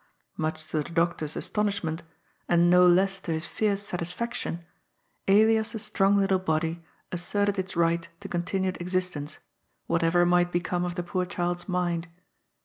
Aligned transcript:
Much 0.35 0.65
to 0.65 0.77
the 0.81 0.89
doctor's 0.89 1.35
astonishment, 1.35 2.01
and 2.49 2.71
no 2.71 2.87
less 2.87 3.19
to 3.19 3.31
his 3.31 3.45
fierce 3.45 3.83
satisfaction, 3.83 4.65
Elias's 5.27 5.83
strong 5.83 6.17
little 6.17 6.39
body 6.39 6.83
asserted 7.11 7.59
its 7.59 7.75
right 7.75 8.09
to 8.19 8.27
continued 8.27 8.81
existence, 8.81 9.37
whatever 9.85 10.25
might 10.25 10.51
become 10.51 10.83
of 10.85 10.95
the 10.95 11.03
poor 11.03 11.23
child's 11.27 11.69
mind. 11.69 12.07